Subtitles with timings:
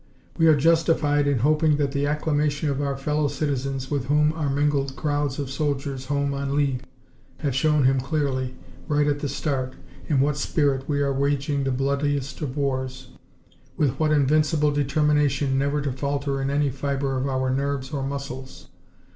[0.35, 4.49] We are justified in hoping that the acclamation of our fellow citizens, with whom are
[4.49, 6.81] mingled crowds of soldiers home on leave,
[7.37, 8.55] have shown him clearly,
[8.87, 9.73] right at the start,
[10.09, 13.09] in what spirit we are waging the bloodiest of wars;
[13.77, 18.69] with what invincible determination, never to falter in any fibre of our nerves or muscles.